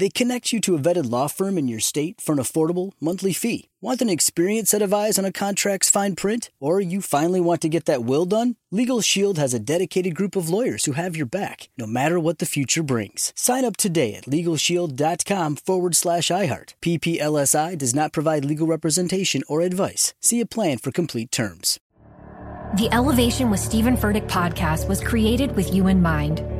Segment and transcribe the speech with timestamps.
[0.00, 3.34] They connect you to a vetted law firm in your state for an affordable monthly
[3.34, 3.68] fee.
[3.82, 6.48] Want an experienced set of eyes on a contract's fine print?
[6.58, 8.56] Or you finally want to get that will done?
[8.70, 12.38] Legal Shield has a dedicated group of lawyers who have your back, no matter what
[12.38, 13.34] the future brings.
[13.36, 16.72] Sign up today at LegalShield.com forward slash iHeart.
[16.80, 20.14] PPLSI does not provide legal representation or advice.
[20.18, 21.78] See a plan for complete terms.
[22.76, 26.59] The Elevation with Stephen Furtick podcast was created with you in mind.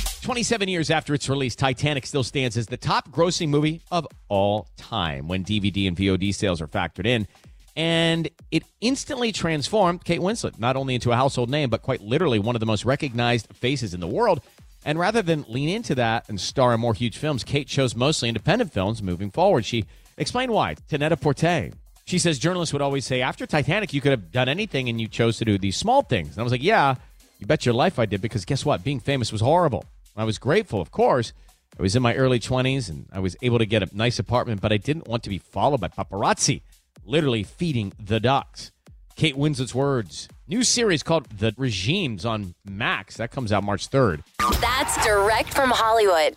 [0.21, 4.67] 27 years after its release, Titanic still stands as the top grossing movie of all
[4.77, 7.27] time when DVD and VOD sales are factored in.
[7.75, 12.37] And it instantly transformed Kate Winslet, not only into a household name, but quite literally
[12.37, 14.41] one of the most recognized faces in the world.
[14.85, 18.29] And rather than lean into that and star in more huge films, Kate chose mostly
[18.29, 19.65] independent films moving forward.
[19.65, 19.85] She
[20.17, 21.71] explained why to Net-a-Porter.
[22.05, 25.07] She says journalists would always say, after Titanic, you could have done anything and you
[25.07, 26.31] chose to do these small things.
[26.31, 26.95] And I was like, yeah,
[27.39, 28.83] you bet your life I did because guess what?
[28.83, 29.85] Being famous was horrible.
[30.15, 31.33] I was grateful, of course.
[31.77, 34.61] I was in my early 20s and I was able to get a nice apartment,
[34.61, 36.61] but I didn't want to be followed by paparazzi,
[37.05, 38.71] literally feeding the ducks.
[39.15, 40.27] Kate Winslet's words.
[40.47, 43.17] New series called The Regimes on Max.
[43.17, 44.23] That comes out March 3rd.
[44.59, 46.35] That's direct from Hollywood.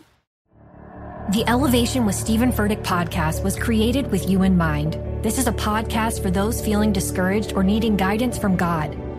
[1.33, 4.99] The Elevation with Stephen Furtick podcast was created with you in mind.
[5.23, 8.95] This is a podcast for those feeling discouraged or needing guidance from God.